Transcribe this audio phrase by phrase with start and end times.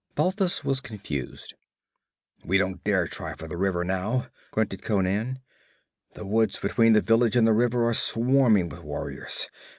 [0.15, 1.53] Balthus was confused.
[2.43, 5.37] 'We don't dare try for the river now,' grunted Conan.
[6.15, 9.47] 'The woods between the village and the river are swarming with warriors.